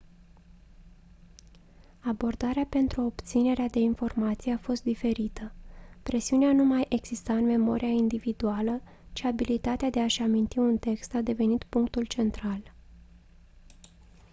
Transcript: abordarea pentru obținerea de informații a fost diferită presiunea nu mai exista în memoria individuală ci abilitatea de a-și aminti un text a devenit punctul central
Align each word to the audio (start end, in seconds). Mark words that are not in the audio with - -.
abordarea 1.99 2.65
pentru 2.69 3.01
obținerea 3.05 3.67
de 3.67 3.79
informații 3.79 4.51
a 4.51 4.57
fost 4.57 4.83
diferită 4.83 5.53
presiunea 6.03 6.51
nu 6.53 6.63
mai 6.63 6.85
exista 6.89 7.33
în 7.33 7.45
memoria 7.45 7.87
individuală 7.87 8.81
ci 9.13 9.23
abilitatea 9.23 9.89
de 9.89 9.99
a-și 9.99 10.21
aminti 10.21 10.59
un 10.59 10.77
text 10.77 11.13
a 11.15 11.21
devenit 11.21 11.63
punctul 11.63 12.05
central 12.05 12.73